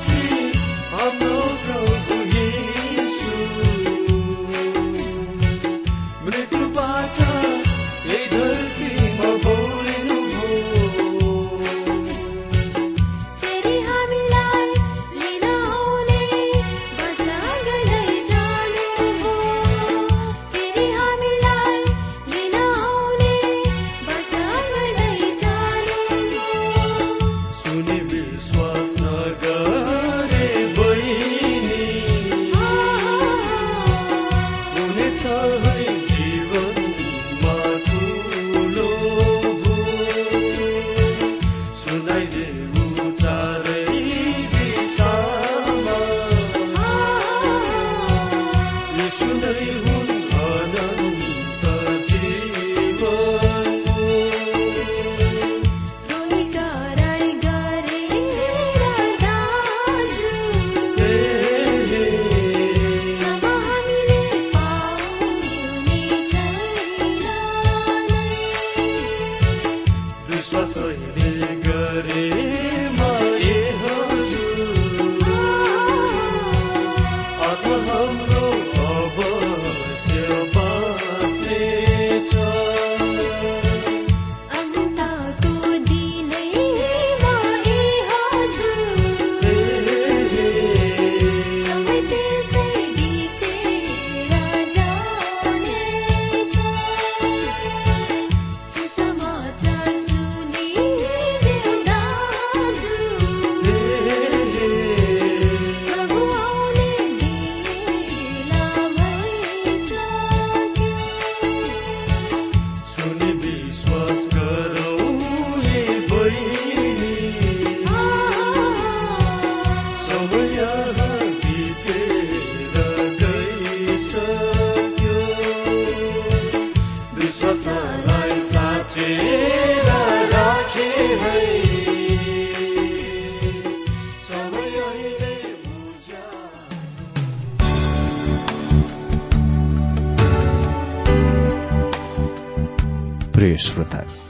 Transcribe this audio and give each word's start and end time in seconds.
Chỉ 0.00 0.33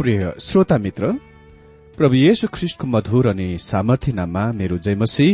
प्रिय 0.00 0.22
श्रोता 0.40 0.76
मित्र 0.78 1.08
प्रभु 1.96 2.14
येशु 2.14 2.48
ख्रिष्टको 2.52 2.86
मधुर 2.86 3.26
अनि 3.28 3.46
सामर्थ्य 3.60 4.12
नाममा 4.12 4.44
मेरो 4.58 4.76
जयमसी 4.84 5.26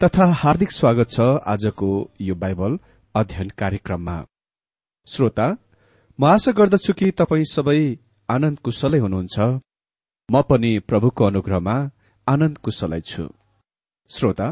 तथा 0.00 0.26
हार्दिक 0.42 0.70
स्वागत 0.72 1.10
छ 1.10 1.24
आजको 1.52 1.88
यो 2.20 2.34
बाइबल 2.34 2.78
अध्ययन 3.14 3.48
कार्यक्रममा। 3.58 4.14
श्रोता 5.06 5.48
म 6.18 6.24
आशा 6.24 6.52
गर्दछु 6.58 6.92
कि 6.98 7.10
तपाईँ 7.18 7.44
सबै 7.50 7.80
आनन्द 8.28 8.58
कुशलै 8.64 8.98
हुनुहुन्छ। 8.98 9.36
म 10.28 10.42
पनि 10.50 10.70
प्रभुको 10.88 11.24
अनुग्रहमा 11.24 11.76
आनन्द 12.26 12.58
कुशलै 12.64 13.00
छु। 13.10 13.26
श्रोता 14.10 14.46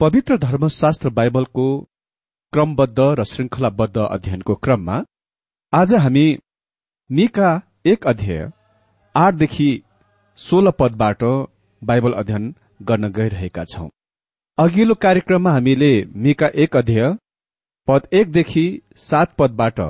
पवित्र 0.00 0.38
धर्मशास्त्र 0.46 1.10
बाइबलको 1.18 1.66
क्रमबद्ध 2.52 2.98
र 3.20 3.28
श्रृंखलाबद्ध 3.32 3.96
अध्ययनको 4.06 4.54
क्रममा 4.64 4.96
आज 5.72 5.94
हामी 6.04 6.24
मिका 7.10 7.50
एक 7.86 8.06
अध्याय 8.06 8.40
आठदेखि 9.14 9.70
सोह्र 10.38 10.70
पदबाट 10.70 11.22
बाइबल 11.82 12.12
अध्ययन 12.12 12.54
गर्न 12.82 13.08
गइरहेका 13.12 13.64
छौं। 13.64 13.88
अघिल्लो 14.58 14.94
कार्यक्रममा 14.94 15.50
हामीले 15.52 15.92
मिका 16.16 16.48
एक 16.54 16.76
अध्यय 16.76 17.04
पद 17.88 18.06
एकदेखि 18.12 18.64
सात 18.96 19.34
पदबाट 19.38 19.80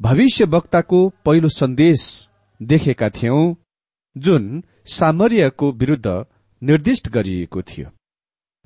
भविष्य 0.00 0.44
वक्ताको 0.44 1.00
पहिलो 1.24 1.48
सन्देश 1.48 2.04
देखेका 2.60 3.08
थियौं 3.10 3.42
जुन 4.16 4.62
सामर्यको 4.94 5.72
विरूद्ध 5.72 6.08
निर्दिष्ट 6.62 7.08
गरिएको 7.08 7.62
थियो 7.62 7.88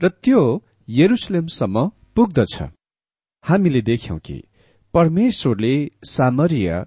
र 0.00 0.08
त्यो 0.22 0.42
यरुसलेमसम्म 0.88 1.88
पुग्दछ। 2.14 2.54
हामीले 3.44 3.80
देख्यौं 3.82 4.18
कि 4.18 4.42
परमेश्वरले 4.94 5.74
सामर्य 6.04 6.84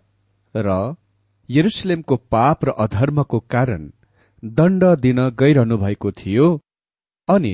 र 0.55 0.95
यरुसलेमको 1.49 2.15
पाप 2.31 2.65
र 2.65 2.73
अधर्मको 2.77 3.39
कारण 3.39 3.91
दण्ड 4.43 4.83
दिन 4.99 5.29
गइरहनु 5.39 5.77
भएको 5.77 6.11
थियो 6.11 6.47
अनि 7.29 7.53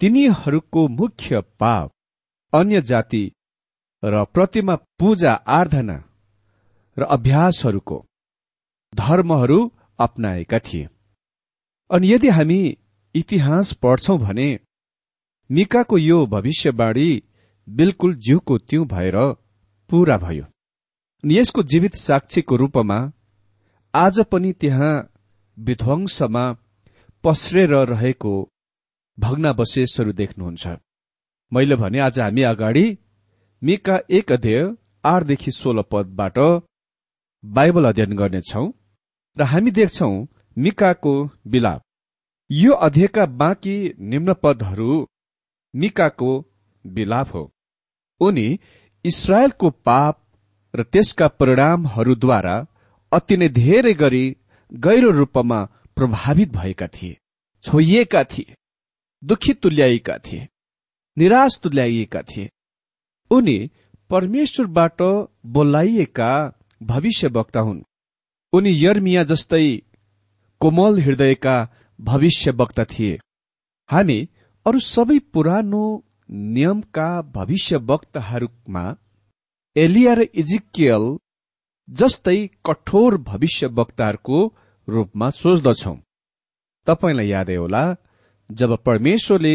तिनीहरूको 0.00 0.88
मुख्य 0.88 1.40
पाप 1.60 1.90
अन्य 2.52 2.80
जाति 2.82 3.24
र 4.02 4.24
प्रतिमा 4.24 4.74
पूजा 4.98 5.32
आराधना 5.32 5.96
र 6.96 7.02
अभ्यासहरूको 7.02 7.98
धर्महरू 8.94 9.58
अप्नाएका 9.98 10.58
थिए। 10.58 10.88
अनि 11.90 12.12
यदि 12.12 12.28
हामी 12.28 12.60
इतिहास 13.14 13.72
पढ्छौं 13.72 14.18
भने 14.18 14.48
मिकाको 15.50 15.98
यो 15.98 16.26
भविष्यवाणी 16.26 17.22
बिल्कुल 17.68 18.14
जिउको 18.16 18.58
त्यौं 18.58 18.86
भएर 18.86 19.16
पूरा 19.90 20.16
भयो। 20.18 20.44
यसको 21.24 21.62
जीवित 21.62 21.94
साक्षीको 21.96 22.56
रूपमा 22.56 22.98
आज 23.94 24.18
पनि 24.20 24.50
त्यहाँ 24.52 24.94
विध्वंसमा 25.56 26.44
पस्रेर 27.24 27.74
रहेको 27.90 28.32
भग्नावशेषहरू 29.18 30.12
देख्नुहुन्छ। 30.12 30.66
मैले 31.52 31.76
भने 31.76 31.98
आज 31.98 32.18
हामी 32.20 32.42
अगाडि 32.42 32.86
मिका 33.62 33.98
एक 34.10 34.32
अध्यय 34.32 34.58
आठदेखि 35.04 35.50
सोह्र 35.50 35.82
पदबाट 35.92 36.38
बाइबल 37.44 37.88
अध्ययन 37.88 38.16
गर्नेछौ 38.16 38.64
र 39.36 39.42
हामी 39.52 39.70
देख्छौ 39.70 40.10
मिकाको 40.56 41.14
विलाप। 41.46 41.82
यो 42.50 42.72
अध्ययका 42.86 43.26
बाँकी 43.40 43.78
निम्न 44.10 44.34
पदहरू 44.42 44.92
मिकाको 45.74 46.32
विलाप 46.84 47.34
हो। 47.34 47.50
उनी 48.20 48.48
इसरायलको 49.04 49.70
पाप 49.86 50.22
र 50.74 50.82
त्यसका 50.82 51.28
परिणामहरूद्वारा 51.40 52.56
अति 53.14 53.36
नै 53.36 53.48
धेरै 53.48 53.94
गरी 53.94 54.24
गहिरो 54.72 55.10
रूपमा 55.10 55.64
प्रभावित 55.96 56.52
भएका 56.52 56.86
थिए 56.86 57.16
छोइएका 57.64 58.24
थिए 58.24 58.54
दुखी 59.22 59.52
तुल्याइएका 59.52 60.18
थिए 60.18 60.48
निराश 61.18 61.58
तुल्याइएका 61.62 62.22
थिए। 62.22 62.50
उनी 63.30 63.70
परमेश्वरबाट 64.10 65.02
बोलाइएका 65.46 66.30
भविष्यवक्ता 66.82 67.60
हुन्। 67.60 67.82
उनी 68.52 68.72
यर्मिया 68.84 69.24
जस्तै 69.24 69.82
कोमल 70.60 71.00
हृदयका 71.00 71.56
भविष्यवक्ता 72.00 72.84
थिए। 72.84 73.18
हामी 73.90 74.28
अरू 74.66 74.78
सबै 74.78 75.18
पुरानो 75.18 75.84
नियमका 76.30 77.22
भविष्यवक्ताहरूमा 77.22 78.84
एलिया 79.76 80.14
र 80.14 80.20
इजिकियल 80.34 81.04
जस्तै 81.88 82.38
कठोर 82.66 83.16
भविष्यवक्ताहरूको 83.30 84.38
रूपमा 84.88 85.28
सोच्दछौ। 85.42 85.94
तपाईँलाई 86.86 87.28
यादै 87.28 87.56
होला 87.56 87.84
जब 88.50 88.70
परमेश्वरले 88.86 89.54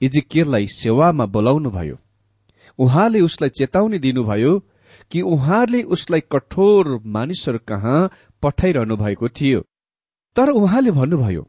इजिकियरलाई 0.00 0.66
सेवामा 0.80 1.26
बोलाउनुभयो 1.34 1.96
उहाँले 2.78 3.20
उसलाई 3.28 3.50
चेतावनी 3.58 3.98
दिनुभयो 3.98 4.52
कि 5.10 5.20
उहाँले 5.34 5.82
उसलाई 5.94 6.22
कठोर 6.32 6.84
मानिसहरू 7.14 7.58
कहाँ 7.68 7.98
पठाइरहनु 8.42 8.96
भएको 8.96 9.28
थियो। 9.28 9.60
तर 10.36 10.48
उहाँले 10.60 10.90
भन्नुभयो 10.98 11.44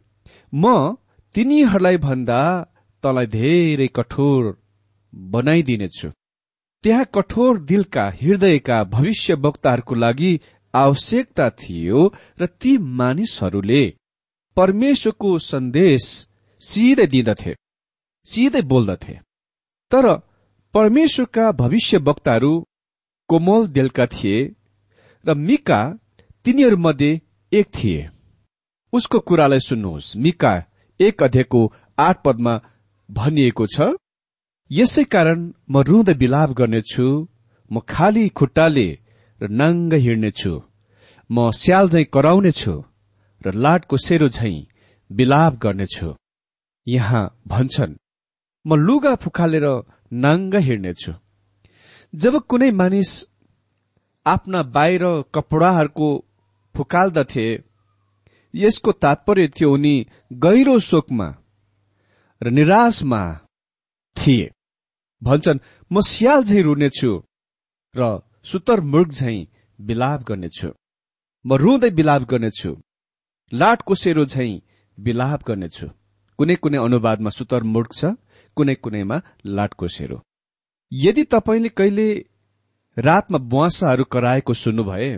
म 0.54 0.66
तिनीहरूलाई 1.36 1.98
भन्दा 2.08 2.42
तँलाई 3.04 3.28
धेरै 3.38 3.88
कठोर 3.98 4.44
बनाइदिनेछु। 5.14 6.10
त्यहाँ 6.88 7.06
कठोर 7.16 7.58
दिलका 7.60 8.04
हृदयका 8.22 8.84
भविष्य 8.84 9.34
वक्ताहरूको 9.36 9.96
लागि 9.96 10.30
आवश्यकता 10.74 11.50
थियो 11.50 12.04
र 12.40 12.46
ती 12.62 12.78
मानिसहरूले 13.00 13.82
परमेश्वरको 14.58 15.32
सन्देश 15.46 16.06
सिधै 16.62 17.08
दिँदथे 17.08 17.56
सिधै 18.26 18.62
बोल्दथे। 18.62 19.16
तर 19.92 20.08
परमेश्वरका 20.74 21.52
भविष्य 21.52 21.98
वक्ताहरू 22.08 22.54
कोमल 23.30 23.68
दिलका 23.68 24.06
थिए 24.08 24.40
र 25.26 25.36
मिका 25.38 25.82
तिनीहरूमध्ये 26.46 27.12
एक 27.52 27.68
थिए। 27.76 28.10
उसको 28.94 29.20
कुरालाई 29.20 29.60
सुन्नुहोस्। 29.60 30.16
मिका 30.18 30.54
एक 31.00 31.24
अध्ययको 31.24 31.62
आठ 32.00 32.24
पदमा 32.26 32.60
भनिएको 33.10 33.68
छ 33.68 33.94
यसै 34.72 35.04
कारण 35.14 35.40
म 35.74 35.76
रुँदै 35.88 36.14
बिलाप 36.22 36.50
गर्नेछु 36.60 37.08
म 37.72 37.76
खाली 37.92 38.26
खुट्टाले 38.38 38.88
र 39.42 39.48
नाङ्ग 39.60 39.94
हिँड्नेछु 40.06 40.54
म 41.30 41.52
स्याल 41.60 41.86
झै 41.94 42.04
कराउनेछु 42.16 42.76
र 43.42 43.54
लाटको 43.64 43.96
सेरो 44.06 44.28
झै 44.38 44.56
बिलाप 45.10 45.54
गर्नेछु। 45.64 46.10
यहाँ 46.88 47.24
भन्छन् 47.48 47.96
म 48.66 48.70
लुगा 48.88 49.14
फुकालेर 49.24 49.66
नाङ्ग 50.24 50.54
हिँड्नेछु। 50.68 51.14
जब 52.14 52.34
कुनै 52.50 52.72
मानिस 52.82 53.12
आफ्ना 54.26 54.62
बाहिर 54.76 55.04
कपडाहरूको 55.36 56.10
फुकाल्दथे 56.76 57.48
यसको 58.54 58.92
तात्पर्य 59.04 59.48
थियो 59.56 59.74
उनी 59.74 59.96
गहिरो 60.44 60.76
शोकमा 60.90 61.28
र 62.42 62.46
निराशमा 62.58 63.22
थिए। 64.18 64.46
भन्छन् 65.22 65.64
म 65.92 66.00
स्याल 66.02 66.44
झै 66.44 66.62
रुनेछु 66.62 67.12
र 67.96 68.10
सुतर 68.44 68.80
मृग 68.82 69.10
झै 69.12 69.38
बिलाप 69.80 70.24
गर्नेछु 70.24 70.70
म 71.46 71.54
रुँदै 71.56 71.90
बिलाप 71.90 72.24
गर्नेछु 72.30 72.72
लाटको 73.52 73.96
सेरो 73.96 74.26
झै 74.26 74.50
बिलाप 74.98 75.42
गर्नेछु 75.48 75.88
कुनै 76.40 76.56
कुनै 76.56 76.78
अनुवादमा 76.78 77.30
सुतर 77.30 77.64
मुर्ग 77.74 77.92
छ 77.94 78.14
कुनै 78.58 78.76
कुनैमा 78.76 79.18
लाटको 79.46 79.88
सेरो 79.88 80.18
यदि 80.92 81.24
तपाईँले 81.24 81.70
कहिले 81.70 82.08
रातमा 82.98 83.38
बुवासाहरू 83.38 84.04
कराएको 84.04 84.54
सुन्नुभए 84.54 85.10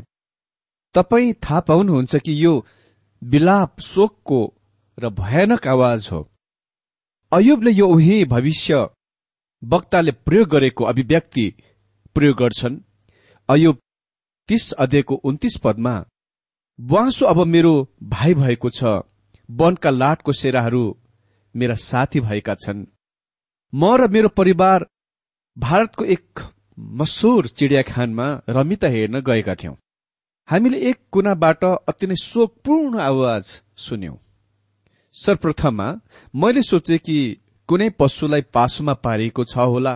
तपाईँ 0.96 1.34
थाहा 1.44 1.60
पाउनुहुन्छ 1.60 2.16
कि 2.16 2.34
यो 2.44 2.54
विलाप 3.22 3.80
शोकको 3.80 4.40
र 4.98 5.10
भयानक 5.10 5.68
आवाज 5.68 6.08
हो। 6.12 6.22
अयुबले 7.32 7.72
यो 7.72 7.88
उही 7.88 8.26
भविष्य 8.26 8.88
वक्ताले 9.64 10.12
प्रयोग 10.26 10.48
गरेको 10.50 10.84
अभिव्यक्ति 10.84 11.54
प्रयोग 12.16 12.38
गर्छन्। 12.38 12.78
अयुब 13.50 13.78
तीस 14.50 14.72
अध्ययको 14.74 15.16
उन्तिस 15.16 15.58
पदमा 15.64 15.94
बुवासो 16.80 17.26
अब 17.26 17.46
मेरो 17.48 17.74
भाइ 18.04 18.34
भएको 18.34 18.70
छ 18.70 18.84
वनका 19.50 19.90
लाटको 19.90 20.34
सेराहरू 20.34 20.84
मेरा 21.56 21.76
साथी 21.76 22.20
भएका 22.20 22.56
छन्। 22.56 22.86
म 23.74 23.96
र 23.96 24.08
मेरो 24.08 24.30
परिवार 24.30 24.86
भारतको 25.58 26.06
एक 26.06 26.40
मसुर 26.78 27.48
चिडियाखानमा 27.48 28.28
रमिता 28.50 28.88
हेर्न 28.88 29.20
गएका 29.22 29.56
थियौं। 29.56 29.76
हामीले 30.50 30.80
एक 30.90 30.98
कुनाबाट 31.12 31.64
अति 31.64 32.08
नै 32.08 32.16
शोकपूर्ण 32.16 33.00
आवाज 33.02 33.44
सुन्यौं। 33.78 34.16
सर्वप्रथममा 35.16 35.88
मैले 36.36 36.62
सोचे 36.62 36.98
कि 36.98 37.18
कुनै 37.70 37.90
पशुलाई 38.00 38.42
पासुमा 38.56 38.94
पारिएको 39.06 39.44
छ 39.46 39.58
होला 39.72 39.94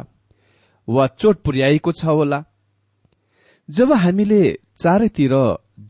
वा 0.88 1.06
चोट 1.20 1.42
पुर्याएको 1.42 1.92
छ 1.92 2.06
होला? 2.06 2.40
जब 3.70 3.92
हामीले 3.94 4.42
चारैतिर 4.84 5.34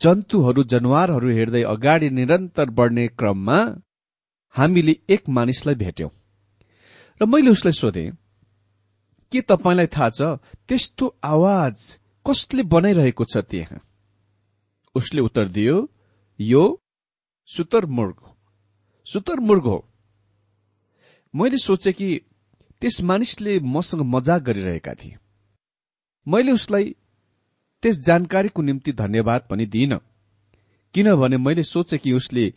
जन्तुहरू 0.02 0.64
जनावरहरू 0.64 1.30
हेर्दै 1.38 1.64
अगाडि 1.64 2.10
निरन्तर 2.10 2.70
बढ्ने 2.70 3.08
क्रममा 3.20 3.60
हामीले 4.56 4.96
एक 5.10 5.30
मानिसलाई 5.30 5.76
भेट्यौं। 5.76 6.10
र 7.22 7.26
मैले 7.26 7.50
उसलाई 7.50 7.72
सोधे 7.74 8.06
के 9.32 9.42
तपाईँलाई 9.42 9.88
थाहा 9.96 10.10
छ 10.10 10.22
त्यस्तो 10.68 11.06
आवाज 11.24 11.76
कसले 12.26 12.64
बनाइरहेको 12.64 13.24
छ 13.26 13.38
त्यहाँ? 13.52 13.80
उसले 14.96 15.22
उत्तर 15.22 15.48
दियो 15.48 15.78
यो 16.40 16.64
सुतरमुर्ग 17.50 18.18
सुतरमुर्ग 19.08 19.66
हो। 19.66 19.80
मैले 21.34 21.58
सोचे 21.58 21.92
कि 21.94 22.10
त्यस 22.82 23.02
मानिसले 23.02 23.60
मसँग 23.60 24.02
मजाक 24.06 24.42
गरिरहेका 24.42 24.94
थिए। 24.94 25.16
मैले 26.28 26.52
उसलाई 26.52 26.96
त्यस 27.84 28.00
जानकारीको 28.00 28.62
निम्ति 28.62 28.92
धन्यवाद 28.94 29.48
पनि 29.50 29.66
दिइन 29.66 29.98
किनभने 30.94 31.38
मैले 31.38 31.64
सोचे 31.64 31.98
कि 31.98 32.14
उसले 32.14 32.54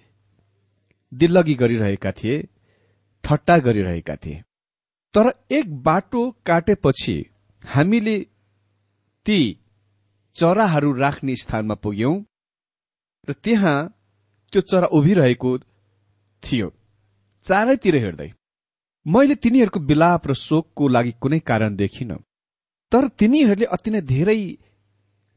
दिल्लगी 1.13 1.55
गरिरहेका 1.55 2.13
थिए 2.13 2.43
ठट्टा 3.25 3.59
गरिरहेका 3.59 4.17
थिए। 4.17 4.43
तर 5.15 5.33
एक 5.51 5.75
बाटो 5.83 6.31
काटेपछि 6.47 7.17
हामीले 7.65 8.19
ती 9.27 9.39
चराहरू 10.37 10.93
राख्ने 10.93 11.37
स्थानमा 11.37 11.75
पुग्यौं 11.75 12.15
र 13.29 13.33
त्यहाँ 13.33 13.77
त्यो 14.53 14.61
चरा 14.63 14.87
उभिरहेको 14.87 15.59
थियो 16.43 16.69
चारैतिर 17.45 17.97
हेर्दै 17.97 18.33
मैले 19.07 19.35
तिनीहरूको 19.35 19.81
विलाप 19.81 20.27
र 20.27 20.33
शोकको 20.35 20.89
लागि 20.89 21.13
कुनै 21.13 21.39
कारण 21.39 21.77
देखिन। 21.77 22.15
तर 22.93 23.09
तिनीहरूले 23.09 23.65
अति 23.65 23.91
नै 23.91 24.01
धेरै 24.01 24.59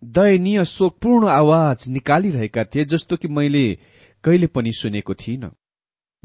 दयनीय 0.04 0.66
शोकपूर्ण 0.66 1.28
आवाज 1.28 1.90
निकालिरहेका 1.90 2.64
थिए 2.64 2.86
जस्तो 2.86 3.18
कि 3.18 3.28
मैले 3.28 3.80
कहिले 4.24 4.48
पनि 4.48 4.72
सुनेको 4.72 5.14
थिइन। 5.14 5.52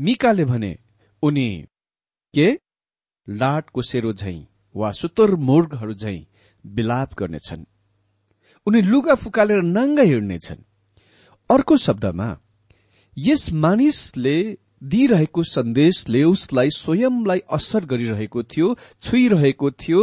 मिकाले 0.01 0.45
भने 0.45 0.79
उनी 1.23 1.67
के? 2.35 2.59
लाटको 3.29 3.83
सेरो 3.83 4.13
झैं 4.13 4.47
वा 4.77 4.93
सुतर 4.93 5.35
मुर्गहरू 5.35 5.95
झैं 5.95 6.27
विलाप 6.67 7.15
गर्नेछन्। 7.15 7.65
उनी 8.67 8.83
लुगा 8.83 9.15
फुकालेर 9.15 9.63
नाङ्गा 9.63 10.03
हिँड्नेछन्। 10.03 10.65
अर्को 11.51 11.77
शब्दमा 11.77 12.39
यस 13.19 13.53
मानिसले 13.53 14.59
दिइरहेको 14.85 15.43
सन्देशले 15.43 16.23
उसलाई 16.25 16.71
स्वयंलाई 16.71 17.41
असर 17.50 17.85
गरिरहेको 17.85 18.43
थियो 18.43 18.69
छुइरहेको 19.03 19.71
थियो 19.71 20.00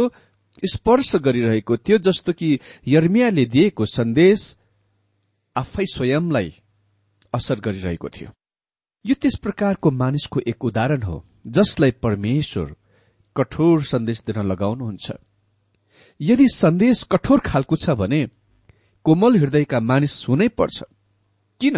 स्पर्श 0.64 1.16
गरिरहेको 1.16 1.76
थियो 1.76 1.98
जस्तो 1.98 2.32
कि 2.32 2.58
यर्मियाले 2.88 3.44
दिएको 3.46 3.84
सन्देश 3.86 4.56
आफै 5.56 5.84
स्वयंलाई 5.86 6.54
असर 7.34 7.60
गरिरहेको 7.60 8.08
थियो। 8.08 8.30
यो 9.04 9.14
त्यस 9.14 9.36
प्रकारको 9.42 9.90
मानिसको 9.90 10.40
एक 10.46 10.64
उदाहरण 10.64 11.02
हो 11.02 11.16
जसलाई 11.46 11.90
परमेश्वर 12.04 12.74
कठोर 13.36 13.82
सन्देश 13.82 14.22
दिन 14.26 14.42
लगाउनुहुन्छ। 14.42 15.12
यदि 16.20 16.46
सन्देश 16.48 17.02
कठोर 17.02 17.40
खालको 17.40 17.76
छ 17.76 17.90
भने 17.90 18.20
कोमल 19.04 19.38
हृदयका 19.38 19.80
मानिस 19.80 20.14
हुनै 20.28 20.48
पर्छ। 20.48 20.82
किन? 21.60 21.76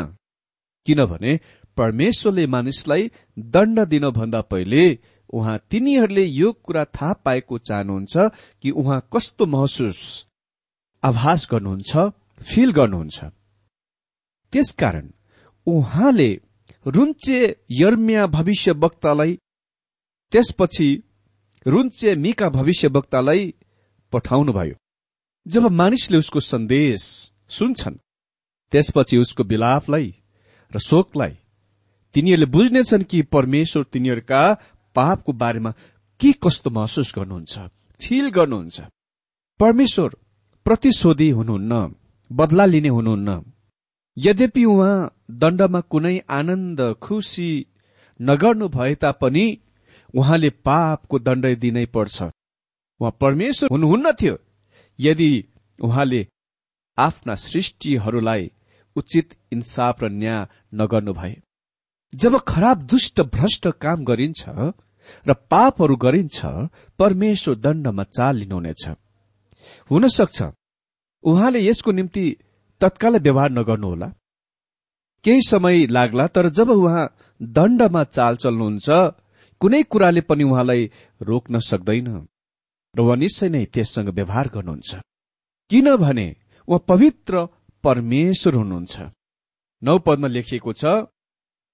किनभने 0.86 1.40
परमेश्वरले 1.76 2.46
मानिसलाई 2.46 3.10
दण्ड 3.54 3.80
दिनभन्दा 3.88 4.40
पहिले 4.50 4.84
उहाँ 5.30 5.58
तिनीहरूले 5.70 6.24
यो 6.24 6.52
कुरा 6.64 6.84
थाहा 6.84 7.12
पाएको 7.24 7.58
चाहनुहुन्छ 7.58 8.30
कि 8.62 8.70
उहाँ 8.70 9.00
कस्तो 9.12 9.46
महसुस 9.46 10.00
आभास 11.02 11.48
गर्नुहुन्छ 11.50 11.96
फिल 12.42 12.72
गर्नुहुन्छ। 12.72 13.24
त्यसकारण 14.52 15.10
उहाँले 15.66 16.30
रुन्चे 16.86 17.40
यर्मिया 17.70 18.26
भविष्य 18.26 18.72
वक्तालाई 18.84 19.38
त्यसपछि 20.32 20.88
रुन्चे 21.66 22.14
मिका 22.14 22.48
भविष्य 22.48 22.88
वक्तालाई 22.88 23.54
पठाउनुभयो। 24.12 24.74
जब 25.46 25.66
मानिसले 25.70 26.18
उसको 26.18 26.40
सन्देश 26.40 27.00
सुन्छन् 27.48 27.96
त्यसपछि 28.72 29.16
उसको 29.18 29.42
विलापलाई 29.44 30.14
र 30.72 30.78
शोकलाई 30.78 31.34
तिनीहरूले 32.14 32.46
बुझ्नेछन् 32.46 33.04
कि 33.04 33.22
परमेश्वर 33.22 33.82
तिनीहरूका 33.82 34.42
पापको 34.94 35.32
बारेमा 35.32 35.70
के 36.20 36.32
कस्तो 36.32 36.70
महसुस 36.70 37.12
गर्नुहुन्छ 37.16 37.58
फिल 38.00 38.28
गर्नुहुन्छ? 38.30 38.80
परमेश्वर 39.60 40.16
प्रतिशोधी 40.64 41.30
हुनुहुन्न 41.30 41.94
बदला 42.32 42.64
लिने 42.64 42.88
हुनुहुन्न। 42.88 43.52
यद्यपि 44.18 44.64
उहाँ 44.64 45.14
दण्डमा 45.30 45.80
कुनै 45.80 46.18
आनन्द 46.30 46.80
खुसी 47.02 47.66
नगर्नु 48.22 48.68
भए 48.68 48.94
तापनि 48.94 49.46
उहाँले 50.14 50.50
पापको 50.50 51.18
दण्ड 51.18 51.46
दिनै 51.58 51.86
पर्छ। 51.86 52.22
उहाँ 53.00 53.16
परमेश्वर 53.20 53.68
हुनुहुन्न 53.70 54.12
थियो। 54.12 54.36
यदि 55.00 55.44
उहाँले 55.82 56.26
आफ्ना 56.98 57.34
सृष्टिहरूलाई 57.34 58.50
उचित 58.96 59.34
इन्साफ 59.52 60.02
र 60.02 60.08
न्याय 60.10 60.46
नगर्नु 60.74 61.12
भए। 61.12 61.34
जब 62.14 62.38
खराब 62.48 62.82
दुष्ट 62.82 63.20
भ्रष्ट 63.34 63.68
काम 63.80 64.04
गरिन्छ 64.04 64.48
र 65.26 65.32
पापहरू 65.50 65.96
गरिन्छ 65.96 66.40
परमेश्वर 66.98 67.54
दण्डमा 67.54 68.02
चाल 68.02 68.36
लिनुहुनेछ। 68.36 68.84
हुन 69.90 70.08
सक्छ। 70.08 70.42
उहाँले 71.24 71.60
यसको 71.66 71.92
निम्ति 71.92 72.24
तत्काल 72.80 73.16
व्यवहार 73.18 73.50
नगर्नुहोला। 73.50 74.06
केही 75.24 75.40
समय 75.40 75.86
लाग्ला 75.86 76.26
तर 76.26 76.48
जब 76.48 76.70
उहाँ 76.70 77.04
दण्डमा 77.42 78.02
चाल 78.04 78.36
चल्नुहुन्छ 78.36 78.88
कुनै 79.60 79.82
कुराले 79.82 80.20
पनि 80.20 80.44
उहाँलाई 80.44 80.90
रोक्न 81.22 81.58
सक्दैन 81.60 82.08
र 82.94 83.00
उहाँ 83.00 83.16
निश्चय 83.16 83.48
नै 83.48 83.64
त्यससँग 83.64 84.08
व्यवहार 84.08 84.48
गर्नुहुन्छ। 84.54 84.94
किनभने 85.70 86.26
उहाँ 86.68 86.84
पवित्र 86.88 87.46
परमेश्वर 87.84 88.54
हुनुहुन्छ। 88.54 88.94
नौ 89.82 89.98
पदमा 89.98 90.28
लेखिएको 90.28 90.72
छ 90.72 90.84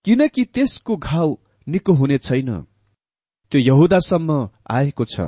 किनकि 0.05 0.45
त्यसको 0.45 0.97
घाउ 0.97 1.35
निको 1.67 1.93
हुने 1.93 2.19
छैन। 2.19 2.51
त्यो 3.53 3.61
यहुदासम्म 3.61 4.49
आएको 4.71 5.05
छ। 5.05 5.21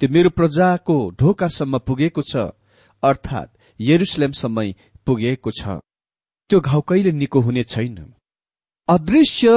त्यो 0.00 0.08
मेरो 0.08 0.30
प्रजाको 0.30 0.96
ढोकासम्म 1.20 1.78
पुगेको 1.78 2.22
छ। 2.22 2.50
अर्थात् 3.02 3.56
यरुसलेमसम्म 3.80 4.72
पुगेको 5.06 5.50
छ। 5.50 5.78
त्यो 6.50 6.60
घाउ 6.60 6.80
कहिले 6.80 7.12
निको 7.12 7.40
हुने 7.40 7.62
छैन। 7.64 7.98
अदृश्य 8.88 9.50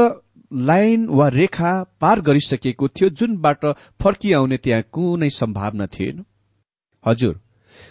लाइन 0.52 1.08
वा 1.10 1.28
रेखा 1.30 1.72
पार 2.02 2.22
गरिसकेको 2.22 2.88
थियो 2.88 3.10
जुनबाट 3.10 3.66
फर्किआउने 4.02 4.58
त्यहाँ 4.58 4.84
कुनै 4.94 5.30
सम्भावना 5.30 5.86
थिएन। 5.86 6.24
हजुर 7.06 7.40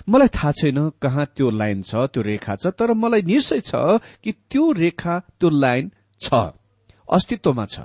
मलाई 0.08 0.28
थाहा 0.28 0.52
छैन 0.52 0.78
कहाँ 1.02 1.26
त्यो 1.36 1.50
लाइन 1.50 1.82
छ 1.82 2.06
त्यो 2.12 2.22
रेखा 2.22 2.56
छ 2.56 2.66
तर 2.78 2.92
मलाई 2.94 3.22
निश्चय 3.22 3.60
छ 3.60 3.74
कि 4.22 4.32
त्यो 4.50 4.70
रेखा 4.72 5.18
त्यो 5.18 5.50
लाइन 5.50 5.90
छ 6.22 6.34
अस्तित्वमा 7.08 7.66
छ। 7.66 7.80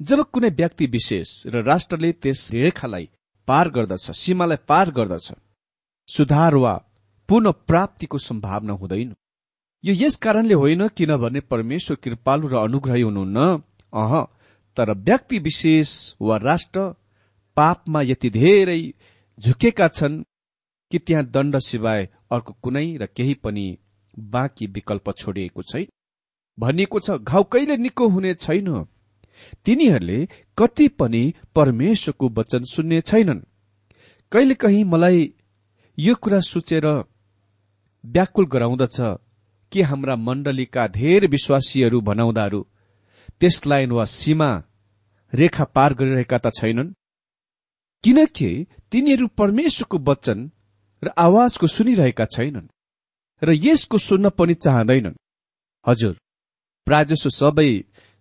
जब 0.00 0.20
कुनै 0.32 0.50
व्यक्ति 0.50 0.86
विशेष 0.86 1.28
र 1.46 1.62
राष्ट्रले 1.64 2.12
त्यस 2.12 2.40
रेखालाई 2.52 3.08
पार 3.48 3.68
गर्दछ 3.70 4.10
सीमालाई 4.16 4.56
पार 4.68 4.90
गर्दछ 4.90 5.32
सुधार 6.08 6.54
वा 6.54 6.74
पुनः 7.28 7.52
प्राप्तिको 7.66 8.18
सम्भावना 8.18 8.72
हुँदैन। 8.72 9.14
यो 9.84 9.94
यस 9.96 10.16
कारणले 10.16 10.54
होइन 10.54 10.88
किनभने 10.88 11.40
परमेश्वर 11.42 11.96
कृपालु 11.96 12.48
र 12.48 12.56
अनुग्रही 12.58 13.02
हुनुहुन्न। 13.02 13.38
अह 13.92 14.12
तर 14.76 14.92
व्यक्ति 14.98 15.38
विशेष 15.38 15.88
वा 16.20 16.36
राष्ट्र 16.38 16.80
पापमा 17.56 18.02
यति 18.02 18.30
धेरै 18.30 18.82
झुकेका 19.38 19.88
छन् 19.88 20.22
कि 20.90 20.98
त्यहाँ 20.98 21.24
दण्ड 21.26 21.58
सिवाय 21.58 22.08
अर्को 22.30 22.52
कुनै 22.62 22.86
र 22.96 23.06
केही 23.06 23.34
पनि 23.34 23.66
बाँकी 24.18 24.66
विकल्प 24.66 25.10
छोडिएको 25.18 25.62
छैन। 25.62 25.86
भनिएको 26.58 26.98
छ 27.00 27.10
घाउ 27.20 27.42
कहिले 27.52 27.76
निको 27.76 28.08
हुने 28.08 28.34
छैन। 28.34 28.68
तिनीहरूले 29.64 30.18
कति 30.58 30.88
पनि 30.98 31.22
परमेश्वरको 31.54 32.28
वचन 32.38 32.62
सुन्ने 32.64 33.00
छैनन्। 33.00 33.40
कहिलेकाहीँ 34.32 34.84
मलाई 34.84 35.20
यो 35.98 36.14
कुरा 36.14 36.40
सोचेर 36.42 36.86
व्याकुल 38.04 38.46
गराउँदछ 38.46 38.98
कि 39.72 39.82
हाम्रा 39.82 40.16
मण्डलीका 40.16 40.86
धेरै 40.88 41.26
विश्वासीहरू 41.26 42.00
भनाउँदाहरू 42.00 42.60
त्यस 43.40 43.56
लाइन 43.66 43.90
वा 43.92 44.04
सीमा 44.04 44.50
रेखा 45.32 45.64
पार 45.74 45.94
गरिरहेका 45.94 46.38
त 46.38 46.50
छैनन्। 46.58 46.94
किनकि 48.04 48.50
तिनीहरू 48.90 49.26
परमेश्वरको 49.38 49.98
वचन 50.08 50.38
र 51.02 51.08
आवाजको 51.18 51.66
सुनिरहेका 51.66 52.24
छैनन् 52.34 52.72
र 53.42 53.48
यसको 53.66 53.98
सुन्न 53.98 54.28
पनि 54.38 54.54
चाहँदैनन्। 54.54 55.20
हजुर 55.86 56.14
प्रायजसो 56.86 57.30
सबै 57.30 57.70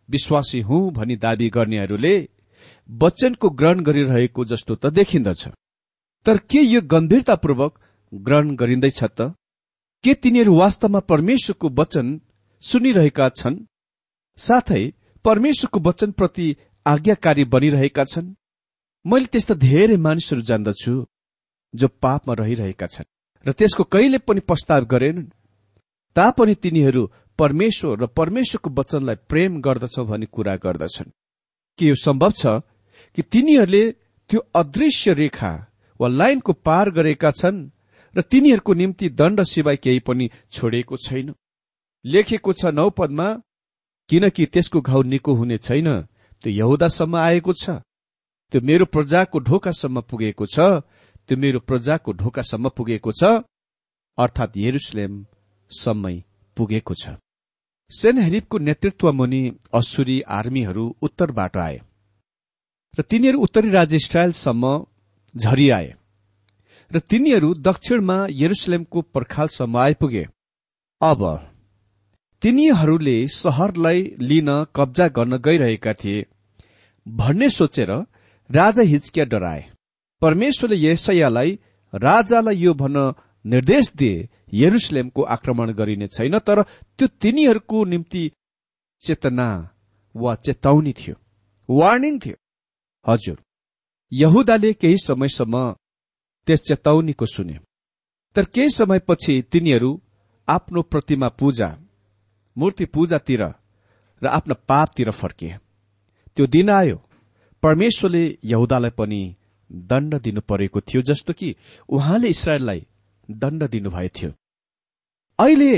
विश्वासी 0.10 0.60
हुँ 0.62 0.82
भनी 0.94 1.16
दावी 1.16 1.50
गर्नेहरूले 1.50 2.16
वचनको 2.90 3.50
ग्रहण 3.50 3.80
गरिरहेको 3.84 4.46
जस्तो 4.46 4.76
त 4.76 4.86
देखिन्दछ। 4.94 5.48
तर 6.26 6.38
के 6.52 6.62
यो 6.62 6.82
गम्भीरतापूर्वक 6.94 7.80
ग्रहण 8.14 8.56
गरिँदैछ 8.56 9.04
त? 9.04 9.34
के 10.04 10.14
तिनीहरू 10.14 10.56
वास्तवमा 10.56 11.00
परमेश्वरको 11.12 11.70
वचन 11.80 12.08
सुनिरहेका 12.62 13.30
छन्? 13.30 13.58
साथै 14.38 14.84
परमेश्वरको 15.26 15.80
वचनप्रति 15.90 16.48
आज्ञाकारी 16.86 17.44
बनिरहेका 17.54 18.04
छन्? 18.04 18.36
मैले 19.06 19.26
त्यस्ता 19.26 19.54
धेरै 19.56 19.98
मानिसहरू 19.98 20.42
जान्दछु 20.42 20.94
जो 21.74 21.88
पापमा 22.04 22.34
रहिरहेका 22.34 22.88
छन् 22.88 23.10
र 23.46 23.52
त्यसको 23.52 23.84
कहिले 23.94 24.18
पनि 24.28 24.40
प्रस्ताव 24.50 24.86
गरेनन्। 24.86 25.32
तापनि 26.16 26.56
तिनीहरू 26.56 27.04
परमेश्वर 27.40 28.00
र 28.04 28.08
परमेश्वरको 28.18 28.70
वचनलाई 28.80 29.16
प्रेम 29.30 29.62
गर्दछौ 29.62 30.04
भन्ने 30.06 30.26
कुरा 30.26 30.56
गर्दछन्। 30.56 31.10
के 31.80 31.86
यो 31.86 31.96
सम्भव 31.96 32.32
छ 32.32 32.44
कि 33.18 33.22
तिनीहरूले 33.22 33.84
त्यो 34.30 34.40
अदृश्य 34.56 35.14
रेखा 35.14 35.54
वा 36.00 36.08
लाइनको 36.10 36.54
पार 36.66 36.90
गरेका 36.92 37.32
छन् 37.32 37.70
र 38.16 38.22
तिनीहरूको 38.22 38.74
निम्ति 38.74 39.10
दण्ड 39.12 39.44
सिवाय 39.44 39.78
केही 39.78 40.00
पनि 40.00 40.30
छोडेको 40.52 40.98
छैन? 40.98 41.34
लेखेको 42.06 42.54
छ 42.54 42.66
नौ 42.74 42.90
पदमा 42.90 43.28
किनकि 44.10 44.46
त्यसको 44.46 44.82
घाउ 44.82 45.02
निको 45.04 45.34
हुने 45.34 45.58
छैन 45.58 45.90
त्यो 46.44 46.52
यहुदासम्म 46.52 47.16
आएको 47.18 47.54
छ। 47.54 47.70
त्यो 48.52 48.62
मेरो 48.62 48.86
प्रजाको 48.86 49.40
ढोकासम्म 49.40 50.02
पुगेको 50.02 50.46
छ 50.46 50.60
त्यो 51.30 51.38
मेरो 51.38 51.60
प्रजाको 51.60 52.12
ढोकासम्म 52.14 52.70
पुगेको 52.70 53.12
छ 53.12 53.24
अर्थात् 54.18 54.58
सम्मै 55.72 56.16
पुगेको 56.58 56.94
छ। 56.94 57.16
सेनहेरिपको 57.92 58.58
नेतृत्व 58.60 59.12
मुनि 59.12 59.42
असुरी 59.74 60.18
आर्मीहरू 60.38 60.86
उत्तरबाट 61.02 61.58
आए 61.58 61.78
र 62.94 63.02
तिनीहरू 63.10 63.38
उत्तरी 63.40 63.70
राज्य 63.70 63.96
इस्रायलसम्म 63.96 64.64
झरिआए 65.36 65.90
र 66.92 67.00
तिनीहरू 67.10 67.50
दक्षिणमा 67.68 68.18
यरुसलेमको 68.34 69.02
पर्खालसम्म 69.14 69.78
आइपुगे। 69.78 70.26
अब 71.02 71.22
तिनीहरूले 72.42 73.18
सहरलाई 73.34 74.00
लिन 74.22 74.50
कब्जा 74.76 75.08
गर्न 75.18 75.38
गइरहेका 75.38 75.94
थिए 75.94 76.26
भन्ने 77.06 77.50
सोचेर 77.50 77.92
राजा 78.50 78.84
हिचकिया 78.84 79.26
डराए। 79.26 79.62
परमेश्वरले 80.22 80.78
यसैयालाई 80.78 81.52
राजालाई 81.94 82.56
यो 82.58 82.74
भन्न 82.74 82.98
निर्देश 83.46 83.92
दिए 83.96 84.28
यरुसलेमको 84.54 85.22
आक्रमण 85.36 85.72
गरिने 85.72 86.08
छैन 86.08 86.38
तर 86.40 86.62
त्यो 86.98 87.08
तिनीहरूको 87.22 87.84
निम्ति 87.86 88.32
चेतना 89.02 89.48
वा 90.16 90.36
चेतावनी 90.36 90.94
थियो 90.94 91.16
वार्निङ 91.70 92.20
थियो। 92.20 92.36
हजुर 93.06 93.38
यहुदाले 94.12 94.74
केही 94.74 94.98
समयसम्म 94.98 95.72
त्यस 96.48 96.62
चेतावनीको 96.62 97.26
सुने 97.26 97.60
तर 98.36 98.46
केही 98.46 98.70
समयपछि 98.70 99.42
तिनीहरू 99.52 99.92
आफ्नो 100.48 100.82
प्रतिमा 100.82 101.30
पूजा 101.40 101.70
मूर्ति 102.58 102.86
पूजातिर 102.86 103.44
र 104.22 104.28
आफ्ना 104.28 104.54
पापतिर 104.68 105.10
फर्किए। 105.12 105.58
त्यो 106.38 106.46
दिन 106.48 106.70
आयो। 106.70 106.98
परमेश्वरले 107.64 108.24
यहुदालाई 108.44 108.92
पनि 108.98 109.22
दण्ड 109.72 110.16
दिनु 110.22 110.42
परेको 110.42 110.82
थियो 110.82 111.02
जस्तो 111.02 111.34
कि 111.34 111.56
उहाँले 111.90 112.28
इसरायललाई 112.28 112.86
दण्ड 113.40 113.64
दिनुभएको 113.64 114.14
थियो। 114.18 114.32
अहिले 115.40 115.74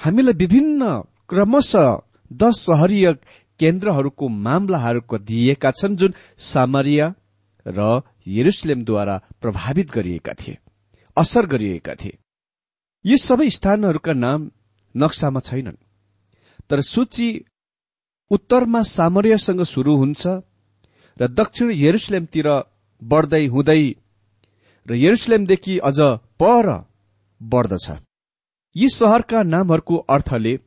हामीलाई 0.00 0.34
विभिन्न 0.34 0.82
क्रमशः 1.28 1.88
दश 2.32 2.56
सहरीय 2.58 3.12
केन्द्रहरूको 3.60 4.28
मामलाहरूको 4.28 5.18
दिइएका 5.18 5.70
छन् 5.70 5.96
जुन 5.96 6.14
सामरिया 6.38 7.14
र 7.66 8.02
यरुसलेमद्वारा 8.26 9.16
प्रभावित 9.40 9.90
गरिएका 9.90 10.34
थिए 10.34 10.58
असर 11.16 11.46
गरिएका 11.46 11.94
थिए। 11.94 12.18
यी 13.04 13.16
सबै 13.16 13.48
स्थानहरूका 13.50 14.12
नाम 14.12 14.50
नक्सामा 14.94 15.40
छैनन् 15.40 15.76
तर 16.70 16.80
सूची 16.80 17.28
उत्तरमा 18.30 18.82
सामर्यसँग 18.88 19.62
शुरू 19.64 19.96
हुन्छ 19.96 20.26
र 21.16 21.26
दक्षिण 21.28 21.70
यरुसलेमतिर 21.74 22.48
बढ्दै 23.02 23.46
हुँदै 23.46 23.82
र 24.86 24.94
यरुसलेमदेखि 24.94 25.78
अझ 25.78 25.98
पर 26.40 26.66
बढ्दछ। 27.40 27.86
यी 28.76 28.88
सहरका 28.90 29.42
नामहरूको 29.44 29.96
अर्थले 30.10 30.58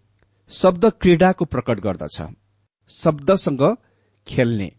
शब्द 0.52 0.86
क्रीडाको 1.02 1.46
प्रकट 1.46 1.80
गर्दछ। 1.80 2.18
शब्दसँग 2.90 3.64
खेल्ने। 4.28 4.70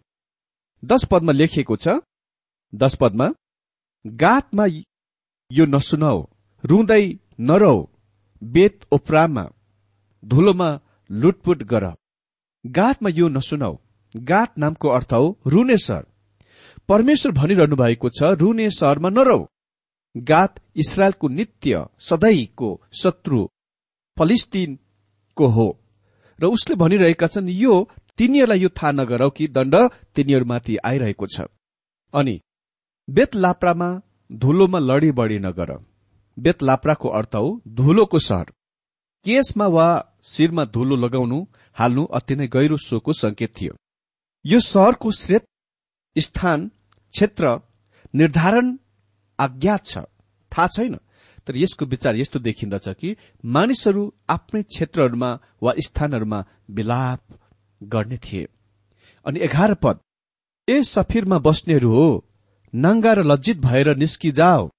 दश 0.83 1.05
पदमा 1.11 1.33
लेखिएको 1.33 1.77
छ 1.77 1.97
दश 2.73 2.95
पदमा 3.01 3.29
गातमा 4.05 4.65
यो 5.51 5.65
नसुनाऊ 5.67 6.19
रुँदै 6.65 7.05
नरौ 7.41 7.77
बेत 8.43 8.85
ओप्रामा 8.93 9.45
धुलोमा 10.23 10.69
लुटपुट 11.11 11.63
गर। 11.63 11.85
गातमा 12.65 13.11
यो 13.11 13.29
नसुनाऊ 13.31 13.75
गात 14.15 14.59
नामको 14.59 14.89
अर्थ 14.91 15.13
हो 15.13 15.27
रुने 15.47 15.77
सहर 15.79 16.05
परमेश्वर 16.89 17.33
भनिरहनु 17.33 17.77
भएको 17.77 18.09
छ 18.11 18.37
रुने 18.41 18.69
सहरमा 18.71 19.09
नरौ। 19.11 19.39
गात 20.15 20.61
इसरायलको 20.77 21.29
नित्य 21.29 21.85
सधैँको 22.01 22.71
शत्रु 23.03 23.49
फलिस्तिनको 24.17 25.47
हो। 25.47 25.69
र 26.39 26.47
उसले 26.47 26.75
भनिरहेका 26.77 27.27
छन् 27.27 27.49
यो 27.51 27.75
तिनीहरूलाई 28.19 28.61
यो 28.61 28.69
थाहा 28.69 28.91
नगरौ 28.93 29.31
कि 29.31 29.49
दण्ड 29.49 29.75
तिनीहरूमाथि 30.15 30.77
आइरहेको 30.85 31.27
छ। 31.27 31.47
अनि 32.15 32.41
बेत 33.09 33.35
लाप्रामा 33.35 33.89
धुलोमा 34.31 34.79
लडी 34.79 35.11
बढी 35.11 35.39
नगर। 35.39 35.71
बेत 36.37 36.63
लाप्राको 36.63 37.09
अर्थ 37.09 37.35
हो 37.35 37.61
धुलोको 37.69 38.19
सहर। 38.19 38.53
केसमा 39.27 39.67
वा 39.67 39.89
शिरमा 40.25 40.65
धुलो 40.65 40.97
लगाउनु 40.97 41.39
हाल्नु 41.77 42.05
अति 42.15 42.35
नै 42.37 42.47
गहिरो 42.47 42.77
सोको 42.77 43.13
संकेत 43.13 43.55
थियो। 43.61 43.75
यो 44.45 44.61
सहरको 44.61 45.11
श्रेत 45.13 45.45
स्थान 46.17 46.71
क्षेत्र 47.15 47.61
निर्धारण 48.15 48.77
अज्ञात 49.39 49.87
छ। 49.87 49.99
थाहा 50.53 50.67
छैन। 50.67 50.99
तर 51.47 51.57
यसको 51.57 51.87
विचार 51.87 52.17
यस्तो 52.17 52.39
देखिन्दछ 52.39 52.89
कि 52.89 53.17
मानिसहरू 53.45 54.15
आफ्नै 54.31 54.63
क्षेत्रहरूमा 54.63 55.31
वा 55.63 55.73
स्थानहरूमा 55.79 56.45
विलाप 56.71 57.23
गर्ने 57.83 58.17
थिए। 58.17 58.47
अनि 59.27 59.41
एघार 59.41 59.75
पद 59.75 59.99
ए 60.69 60.83
सफिरमा 60.83 61.39
बस्नेहरू 61.39 61.91
हो 61.91 62.09
नाङ्गा 62.75 63.13
र 63.13 63.23
लज्जित 63.23 63.59
भएर 63.59 63.97
निस्किजाओ 63.97 64.71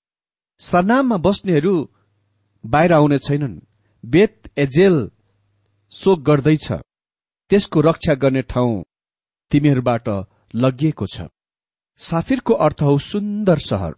सनाममा 0.60 1.18
बस्नेहरू 1.18 1.76
बाहिर 2.66 2.94
आउने 2.94 3.20
छैनन्। 3.20 3.62
बेत 4.06 4.50
एजेल 4.58 5.12
शोक 5.92 6.20
गर्दैछ। 6.20 6.72
त्यसको 7.52 7.82
रक्षा 7.82 8.14
गर्ने 8.14 8.42
ठाउँ 8.42 8.84
तिमीहरूबाट 9.52 10.10
लगिएको 10.56 11.06
छ। 11.08 11.22
साफिरको 12.00 12.54
अर्थ 12.54 12.82
हो 12.82 12.98
सुन्दर 12.98 13.58
सहर। 13.58 13.94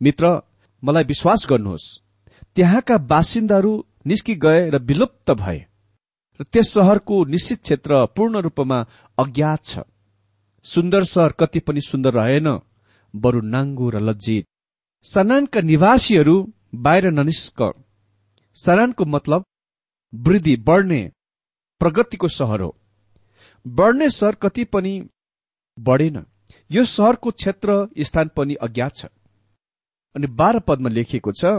मित्र 0.00 0.26
मलाई 0.82 1.04
विश्वास 1.04 1.46
गर्नुहोस् 1.50 1.86
त्यहाँका 2.54 2.96
बासिन्दाहरू 3.06 3.72
निस्कि 4.06 4.34
गए 4.34 4.70
र 4.70 4.78
विलुप्त 4.82 5.30
भए 5.32 5.58
र 6.40 6.44
त्यस 6.44 6.72
सहरको 6.74 7.24
निश्चित 7.24 7.60
क्षेत्र 7.62 8.04
पूर्ण 8.16 8.40
रूपमा 8.40 8.78
अज्ञात 9.18 9.64
छ। 9.64 9.78
सुन्दर 10.64 11.04
सहर 11.04 11.32
कति 11.32 11.60
पनि 11.60 11.80
सुन्दर 11.80 12.14
रहेन 12.14 12.48
बरु 13.14 13.40
नाङ्गो 13.46 13.88
र 13.90 14.00
लज्जित। 14.00 14.46
सनानका 15.04 15.60
निवासीहरू 15.60 16.36
बाहिर 16.74 17.10
ननिस्क। 17.10 17.60
सनानको 18.56 19.04
मतलब 19.04 19.44
वृद्धि 20.12 20.56
बढ्ने 20.66 21.00
प्रगतिको 21.80 22.28
सहर 22.28 22.60
हो। 22.60 22.76
बढ्ने 23.66 24.10
सहर 24.10 24.34
कति 24.34 24.64
पनि 24.64 24.94
बढेन। 25.78 26.24
यो 26.70 26.84
सहरको 26.86 27.30
क्षेत्र 27.30 27.88
स्थान 28.00 28.30
पनि 28.36 28.54
अज्ञात 28.54 28.96
छ। 28.96 29.06
अनि 30.14 30.26
बाह्र 30.38 30.58
पदमा 30.68 30.88
लेखिएको 30.90 31.32
छ 31.32 31.52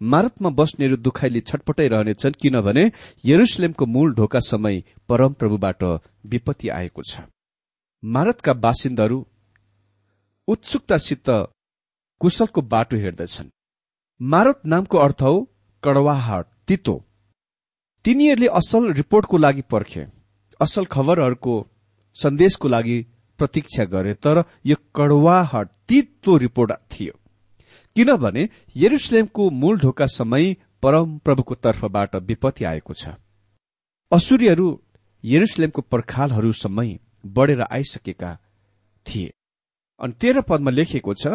मारतमा 0.00 0.50
बस्नेहरू 0.50 0.96
दुखाइले 0.98 1.40
छटपटाइरहनेछन् 1.42 2.38
किनभने 2.42 2.84
यरुसलेमको 3.24 3.86
मूल 3.86 4.14
ढोका 4.14 4.40
समय 4.42 4.82
परमप्रभुबाट 5.08 5.82
विपत्ति 6.26 6.68
आएको 6.70 7.02
छ। 7.02 7.20
मारतका 8.02 8.52
बासिन्दाहरू 8.64 9.18
उत्सुकतासित 10.48 11.30
कुशलको 12.20 12.60
बाटो 12.64 12.96
हेर्दछन्। 12.96 13.50
मारत 14.20 14.60
नामको 14.66 14.98
अर्थ 14.98 15.22
हो 15.22 15.34
कड़वाहट 15.82 16.46
तितो। 16.68 16.96
तिनीहरूले 18.04 18.48
असल 18.54 18.92
रिपोर्टको 18.92 19.36
लागि 19.36 19.62
पर्खे 19.70 20.06
असल 20.60 20.84
खबरहरूको 20.92 21.54
सन्देशको 22.16 22.68
लागि 22.68 22.98
प्रतीक्षा 23.38 23.84
गरे 23.92 24.14
तर 24.16 24.44
यो 24.66 24.76
कड़वाहट 24.94 25.68
तितो 25.88 26.36
रिपोर्ट 26.36 26.72
थियो। 26.92 27.19
किनभने 27.96 28.48
यरुसलेमको 28.76 29.50
मूल 29.50 29.78
ढोका 29.78 30.06
समय 30.06 30.54
परम 30.82 31.18
प्रभुको 31.18 31.54
तर्फबाट 31.54 32.16
विपत्ति 32.16 32.64
आएको 32.64 32.94
छ। 32.94 33.08
असुरीहरू 34.12 34.68
यरुसलेमको 35.24 35.82
पर्खालहरूसम्मै 35.82 36.90
बढेर 37.26 37.60
आइसकेका 37.62 38.30
थिए। 39.06 39.32
अनि 40.00 40.12
तेह्र 40.12 40.40
पदमा 40.40 40.70
लेखिएको 40.70 41.14
छ 41.14 41.26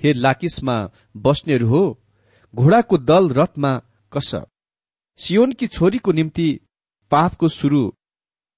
हे 0.00 0.12
लाकिसमा 0.12 0.76
बस्नेहरू 1.16 1.68
हो 1.68 1.82
घोडाको 2.54 2.98
दल 2.98 3.28
रथमा 3.30 3.72
कस। 4.12 4.30
सियोनकी 5.18 5.66
छोरीको 5.66 6.12
निम्ति 6.12 6.48
पापको 7.12 7.48
सुरु 7.48 7.80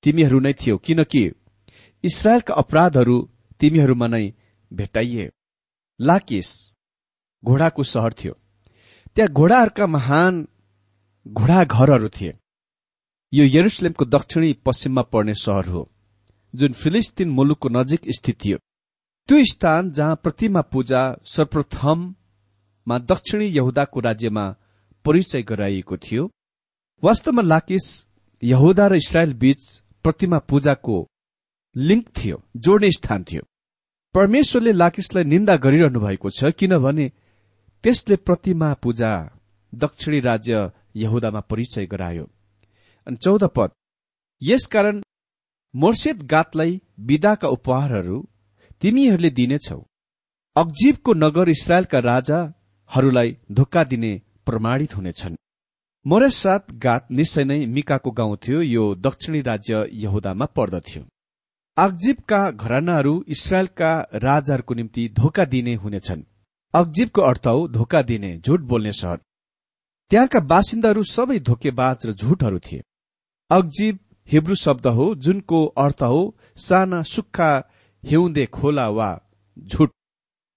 तिमीहरू 0.05 0.39
नै 0.41 0.53
थियो 0.53 0.77
किनकि 0.79 1.23
इसरायलका 2.05 2.55
अपराधहरू 2.55 3.17
तिमीहरूमा 3.61 4.07
नै 4.07 4.27
भेटाइए 4.71 5.31
लाकिस 6.01 6.49
घोडाको 7.45 7.83
सहर 7.83 8.13
थियो। 8.13 8.33
त्यहाँ 9.17 9.33
घोडाहरूका 9.33 9.87
महान 9.87 10.47
घोडा 11.27 11.65
घरहरू 11.65 12.09
थिए। 12.09 12.33
यो 13.33 13.45
यरुसलेमको 13.47 14.05
दक्षिणी 14.07 14.53
पश्चिममा 14.67 15.03
पर्ने 15.13 15.35
सहर 15.35 15.67
हो 15.69 15.83
जुन 16.55 16.73
फिलिस्तिन 16.73 17.29
मुलुकको 17.31 17.69
नजिक 17.69 18.01
स्थित 18.11 18.37
थियो। 18.45 18.59
त्यो 19.29 19.45
स्थान 19.45 19.91
जहाँ 19.91 20.17
प्रतिमा 20.23 20.61
पूजा 20.73 21.03
सर्वप्रथममा 21.25 22.99
दक्षिणी 23.11 23.47
यहुदाको 23.47 24.01
राज्यमा 24.01 24.45
परिचय 25.05 25.43
गराइएको 25.43 25.97
थियो। 25.97 26.31
वास्तवमा 27.03 27.43
लाकिस 27.43 27.85
यहुदा 28.43 28.87
र 28.87 28.95
इसरायल 28.97 29.33
बीच 29.35 29.63
प्रतिमा 30.05 30.39
पूजाको 30.39 30.97
लिङ्क 31.77 32.07
थियो 32.17 32.43
जोड्ने 32.57 32.91
स्थान 32.91 33.25
थियो। 33.25 33.43
परमेश्वरले 34.15 34.73
लाकिसलाई 34.73 35.25
निन्दा 35.25 35.57
गरिरहनु 35.57 36.01
भएको 36.01 36.31
छ 36.31 36.51
किनभने 36.59 37.07
त्यसले 37.85 38.17
प्रतिमा 38.17 38.73
पूजा 38.75 39.13
दक्षिणी 39.73 40.21
राज्य 40.21 40.71
यहुदामा 40.97 41.41
परिचय 41.41 41.87
गरायो। 41.87 42.25
अनि 43.07 43.17
चौध 43.17 43.45
पद 43.57 43.71
यसकारण 44.43 45.01
मोर्सेद 45.75 46.23
गातलाई 46.23 46.81
विदाका 47.01 47.49
उपहारहरू 47.49 48.19
तिमीहरूले 48.83 49.31
दिनेछौ। 49.31 49.81
अक्जिबको 50.57 51.13
नगर 51.15 51.49
इसरायलका 51.49 51.99
राजाहरूलाई 52.11 53.37
धोका 53.53 53.85
दिने 53.85 54.13
प्रमाणित 54.47 54.97
हुनेछन्। 54.97 55.37
मोरेसात 56.07 56.73
गात 56.85 57.11
निश्चय 57.11 57.45
नै 57.45 57.59
मिकाको 57.67 58.11
गाउँ 58.11 58.37
थियो 58.37 58.61
यो 58.61 58.85
दक्षिणी 59.07 59.41
राज्य 59.41 59.87
यहुदामा 60.05 60.47
पर्दथ्यो। 60.57 61.03
अक्जिबका 61.77 62.41
घरानाहरू 62.51 63.15
इसरायलका 63.29 63.93
राजाहरूको 64.27 64.75
निम्ति 64.75 65.09
धोका 65.19 65.45
दिने 65.45 65.75
हुनेछन्। 65.75 66.23
अक्जिबको 66.75 67.23
अर्थ 67.23 67.47
हो 67.47 67.67
धोका 67.69 68.03
दिने 68.03 68.37
झुट 68.39 68.61
बोल्ने 68.61 68.93
सहर। 68.93 69.19
त्यहाँका 70.11 70.41
बासिन्दाहरू 70.41 71.03
सबै 71.05 71.39
धोकेबाज 71.41 72.07
र 72.07 72.13
झुटहरू 72.13 72.59
थिए। 72.59 72.83
अक्जिब 73.51 73.99
हिब्रू 74.29 74.55
शब्द 74.55 74.87
हो 74.87 75.15
जुनको 75.15 75.65
अर्थ 75.77 76.03
हो 76.03 76.21
साना 76.57 77.03
सुक्खा 77.03 77.51
हिउँदे 78.05 78.47
खोला 78.47 78.89
वा 78.89 79.11
झुट। 79.59 79.91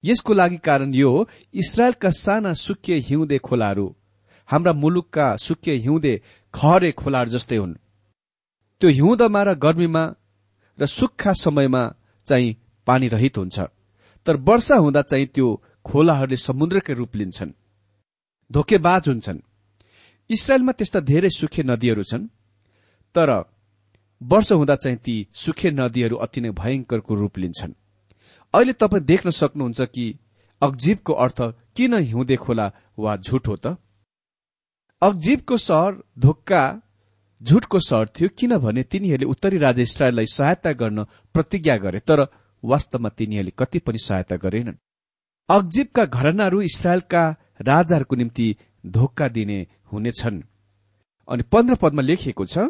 यसको 0.04 0.34
लागि 0.34 0.58
कारण 0.58 0.94
यो 0.94 1.28
इसरायलका 1.54 2.10
साना 2.10 2.54
सुक्के 2.54 2.96
हिउँदे 3.00 3.38
खोलाहरू 3.40 3.88
हाम्रा 4.50 4.74
मुलुकका 4.74 5.36
सुक्के 5.38 5.74
हिउँदे 5.76 6.14
खहरे 6.54 6.92
खोलाहरू 6.92 7.32
जस्तै 7.32 7.58
हुन्। 7.58 7.74
त्यो 8.82 8.90
हिउँदमा 8.90 9.44
र 9.44 9.54
गर्मीमा 9.56 10.04
र 10.80 10.86
सुक्खा 10.88 11.34
समयमा 11.34 11.84
चाहिँ 12.28 12.56
पानी 12.88 13.08
रहित 13.08 13.38
हुन्छ। 13.38 13.60
तर 14.26 14.36
वर्षा 14.40 14.76
हुँदा 14.76 15.02
चाहिँ 15.02 15.28
त्यो 15.28 15.48
खोलाहरूले 15.86 16.38
समुद्रकै 16.38 16.94
रूप 16.94 17.16
लिन्छन् 17.16 17.52
धोकेबाज 18.52 19.04
हुन्छन्। 19.10 19.40
इसरायलमा 20.30 20.72
त्यस्ता 20.72 21.00
धेरै 21.02 21.30
सुखे 21.30 21.64
नदीहरू 21.64 22.04
छन् 22.04 22.28
तर 23.16 23.30
वर्ष 24.22 24.52
हुँदा 24.52 24.76
चाहिँ 24.76 24.98
ती 24.98 25.16
सुखे 25.34 25.70
नदीहरू 25.72 26.16
अति 26.16 26.42
नै 26.42 26.52
भयंकरको 26.52 27.14
रूप 27.16 27.38
लिन्छन्। 27.38 27.74
अहिले 28.54 28.74
तपाईँ 28.74 29.04
देख्न 29.04 29.30
सक्नुहुन्छ 29.32 29.82
कि 29.96 30.06
अक्जिबको 30.62 31.14
अर्थ 31.14 31.40
किन 31.76 31.94
हिउँदे 32.02 32.36
खोला 32.36 32.68
वा 32.98 33.16
झुट 33.18 33.48
हो 33.48 33.56
त? 33.56 33.76
अक्जिबको 35.02 35.58
सहर 35.58 35.92
धोक्का 36.20 36.64
झुटको 37.42 37.80
सहर 37.80 38.08
थियो 38.16 38.30
किनभने 38.38 38.84
तिनीहरूले 38.84 39.26
उत्तरी 39.26 39.58
राजा 39.58 39.82
इसरायललाई 39.82 40.26
सहायता 40.32 40.72
गर्न 40.72 41.04
प्रतिज्ञा 41.36 41.76
गरे 41.78 42.00
तर 42.00 42.20
वास्तवमा 42.64 43.10
तिनीहरूले 43.10 43.54
कति 43.60 43.80
पनि 43.80 44.00
सहायता 44.00 44.36
गरेनन्। 44.38 44.83
अक्जिबका 45.50 46.06
घरनाहरू 46.06 46.62
इसरायलका 46.62 47.24
राजाहरूको 47.62 48.16
निम्ति 48.16 48.56
धोका 48.86 49.28
दिने 49.28 49.60
हुनेछन्। 49.92 50.42
अनि 51.28 51.44
पन्ध्र 51.44 51.76
पदमा 51.76 52.02
लेखिएको 52.02 52.46
छ 52.46 52.70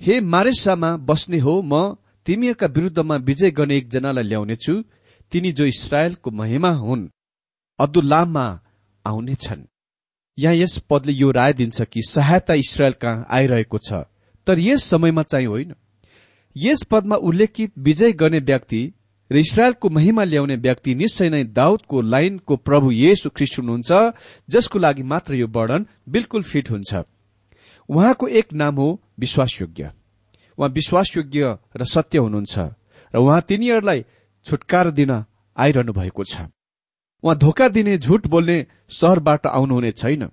हे 0.00 0.20
मारेसामा 0.20 0.96
बस्ने 0.96 1.38
हो 1.38 1.60
म 1.62 1.96
तिमीहरूका 2.26 2.66
विरूद्धमा 2.66 3.16
विजय 3.16 3.50
गर्ने 3.50 3.76
एकजनालाई 3.76 4.24
ल्याउनेछु। 4.24 4.74
तिनी 5.32 5.52
जो 5.52 5.64
इसरायलको 5.64 6.30
महिमा 6.30 6.70
हुन् 6.70 7.08
अब्दुल्लाममा 7.78 8.46
आउनेछन्। 9.04 9.66
यहाँ 10.38 10.54
यस 10.54 10.78
पदले 10.90 11.12
यो 11.12 11.30
राय 11.30 11.52
दिन्छ 11.52 11.82
कि 11.82 12.02
सहायता 12.02 12.54
इसरायल 12.54 12.92
कहाँ 12.92 13.26
आइरहेको 13.30 13.78
छ। 13.78 14.04
तर 14.46 14.58
यस 14.58 14.84
समयमा 14.84 15.22
चाहिँ 15.22 15.46
होइन। 15.46 15.74
यस 16.56 16.82
पदमा 16.82 17.16
उल्लेखित 17.16 17.72
विजय 17.78 18.12
गर्ने 18.12 18.38
व्यक्ति 18.40 18.82
र 19.30 19.36
इसरायलको 19.36 19.88
महिमा 19.90 20.24
ल्याउने 20.24 20.56
व्यक्ति 20.56 20.94
निश्चय 20.94 21.28
नै 21.30 21.44
दाउदको 21.44 22.00
लाइनको 22.00 22.56
प्रभु 22.56 22.90
येशु 22.90 23.30
ख्रिस्ट 23.30 23.58
हुनुहुन्छ 23.58 23.90
जसको 24.48 24.78
लागि 24.78 25.02
मात्र 25.02 25.34
यो 25.34 25.46
वर्णन 25.46 25.86
बिल्कुल 26.08 26.42
फिट 26.42 26.70
हुन्छ। 26.70 26.94
उहाँको 27.88 28.28
एक 28.28 28.52
नाम 28.52 28.74
हो 28.76 28.88
विश्वासयोग्य। 29.18 29.92
उहाँ 30.58 30.68
विश्वासयोग्य 30.68 31.58
र 31.76 31.84
सत्य 31.84 32.18
हुनुहुन्छ 32.18 32.58
र 33.14 33.16
उहाँ 33.16 33.40
तिनीहरूलाई 33.48 34.04
छुटकारा 34.46 34.90
दिन 34.90 35.12
आइरहनु 35.56 35.92
भएको 35.92 36.24
छ। 36.24 36.48
उहाँ 37.24 37.36
धोका 37.38 37.68
दिने 37.68 37.98
झुट 37.98 38.26
बोल्ने 38.26 38.66
सहरबाट 38.90 39.46
आउनुहुने 39.46 39.92
छैन। 39.92 40.28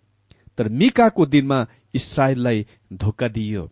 तर 0.57 0.69
मिकाको 0.69 1.25
दिनमा 1.25 1.65
इसरायललाई 1.93 2.65
धोका 2.93 3.27
दिइयो। 3.27 3.71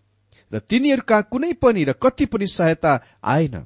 र 0.52 0.60
तिनीहरूका 0.60 1.22
कुनै 1.22 1.54
पनि 1.54 1.84
र 1.84 1.94
कति 1.94 2.26
पनि 2.26 2.48
सहायता 2.48 2.92
आएन। 3.24 3.66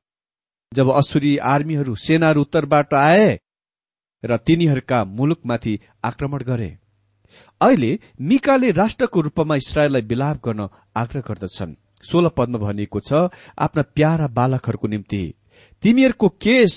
जब 0.71 0.91
असुरी 0.91 1.37
आर्मीहरू 1.37 1.95
सेनाहरू 1.95 2.41
उत्तरबाट 2.41 2.93
आए 2.93 3.29
र 4.23 4.37
तिनीहरूका 4.37 5.03
मुलुकमाथि 5.17 5.73
आक्रमण 6.03 6.41
गरे 6.43 6.69
अहिले 7.61 7.91
मिकाले 8.21 8.71
राष्ट्रको 8.71 9.21
रूपमा 9.21 9.55
इसरायललाई 9.55 10.01
विलाप 10.01 10.37
गर्न 10.45 10.67
आग्रह 10.95 11.23
गर्दछन्। 11.27 11.73
सोह्र 12.03 12.29
पदमा 12.37 12.57
भनिएको 12.59 12.99
छ 12.99 13.11
आफ्ना 13.57 13.83
प्यारा 13.95 14.27
बालकहरूको 14.29 14.87
निम्ति 14.87 15.23
तिमीहरूको 15.83 16.27
केस 16.43 16.73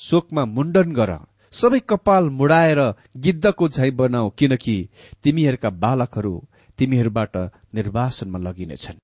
शोकमा 0.00 0.44
मुण्डन 0.46 0.92
गर। 0.92 1.10
सबै 1.52 1.80
कपाल 1.90 2.24
मुडाएर 2.30 2.80
गिद्धको 3.24 3.68
झै 3.68 3.90
बनाऊ 3.90 4.30
किनकि 4.38 4.76
तिमीहरूका 5.24 5.70
बालकहरू 5.84 6.34
तिमीहरूबाट 6.78 7.34
निर्वासनमा 7.74 8.38
लगिनेछन्। 8.38 9.02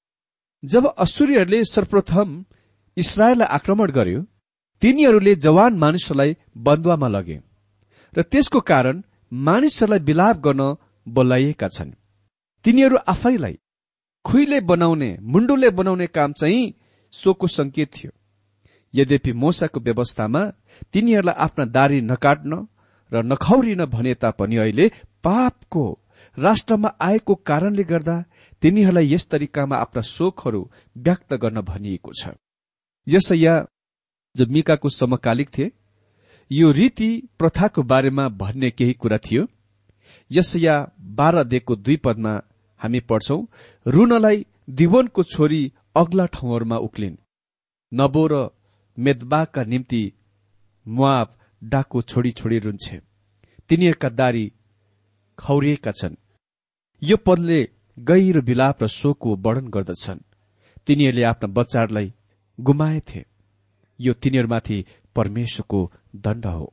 जब 0.62 0.84
असुरीहरूले 0.98 1.60
सर्वप्रथम 1.64 2.28
इसरायललाई 3.02 3.48
आक्रमण 3.56 3.90
गर्यो। 3.90 4.20
तिनीहरूले 4.82 5.34
जवान 5.36 5.72
मानिसहरूलाई 5.78 6.36
बन्दुवामा 6.58 7.08
लगे 7.08 7.38
र 8.14 8.22
त्यसको 8.22 8.60
कारण 8.70 9.02
मानिसहरूलाई 9.32 10.04
विलाप 10.08 10.36
गर्न 10.46 10.62
बोलाइएका 11.06 11.68
छन्। 11.68 11.90
तिनीहरू 12.64 12.96
आफैलाई 13.08 13.58
खुइले 14.24 14.60
बनाउने 14.70 15.10
मुण्डुले 15.22 15.70
बनाउने 15.70 16.06
काम 16.06 16.32
चाहिँ 16.32 16.74
सोको 17.14 17.46
संकेत 17.48 17.90
थियो। 17.94 18.10
यद्यपि 18.94 19.32
मोसाको 19.32 19.80
व्यवस्थामा 19.80 20.42
तिनीहरूलाई 20.92 21.40
आफ्ना 21.44 21.64
दारी 21.76 22.00
नकाट्न 22.02 22.52
र 23.12 23.22
नखौरिन 23.22 23.84
भने 23.86 24.14
तापनि 24.14 24.56
अहिले 24.56 24.86
पापको 25.24 25.84
राष्ट्रमा 26.36 26.88
आएको 27.00 27.34
कारणले 27.48 27.84
गर्दा 27.84 28.16
तिनीहरूलाई 28.62 29.12
यस 29.12 29.24
तरिकामा 29.30 29.76
आफ्ना 29.76 30.02
शोकहरू 30.08 30.60
व्यक्त 30.96 31.34
गर्न 31.34 31.60
भनिएको 31.62 32.12
छ। 32.12 32.34
यसैया 33.06 33.54
जो 34.36 34.46
मिकाको 34.46 34.88
समकालिक 34.88 35.48
थिए 35.58 35.70
यो 36.50 36.70
रीति 36.70 37.10
प्रथाको 37.38 37.82
बारेमा 37.82 38.28
भन्ने 38.28 38.70
केही 38.70 38.92
कुरा 38.92 39.18
थियो। 39.18 39.46
यसैया 40.30 40.76
देखको 41.44 41.76
दुई 41.76 41.96
पदमा 41.96 42.32
हामी 42.80 43.00
पढ्छौं 43.00 43.40
रुनलाई 43.86 44.46
दिवनको 44.70 45.22
छोरी 45.22 45.62
अग्ला 45.96 46.26
ठाउँहरूमा 46.26 46.76
उक्लिन्। 46.76 47.16
नबो 47.92 48.26
र 48.26 48.48
मेदबाका 48.98 49.64
निम्ति 49.64 50.02
मुआब 50.86 51.36
डाको 51.62 52.02
छोडी 52.02 52.30
छोडी 52.30 52.58
रुन्छे। 52.58 53.00
तिनीहरूका 53.68 54.08
दारी 54.10 54.46
खौरिएका 55.38 55.92
छन्। 55.92 56.16
यो 57.02 57.16
पदले 57.16 57.60
गहिरो 57.98 58.40
विलाप 58.40 58.82
र 58.82 58.86
शोकको 58.88 59.36
वर्णन 59.36 59.68
गर्दछन्। 59.68 60.20
तिनीहरूले 60.86 61.22
आफ्ना 61.22 61.48
बच्चाहरूलाई 61.48 62.12
गुमाएथे 62.60 63.24
यो 64.00 64.12
तिनीहरूमाथि 64.12 64.84
परमेश्वरको 65.16 65.80
दण्ड 66.16 66.46
हो। 66.46 66.72